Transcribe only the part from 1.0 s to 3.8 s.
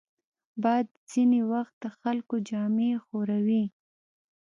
ځینې وخت د خلکو جامې ښوروي